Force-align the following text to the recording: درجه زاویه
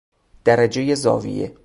درجه 0.45 0.95
زاویه 0.95 1.55